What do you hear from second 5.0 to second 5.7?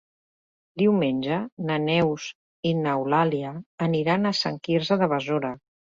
de Besora.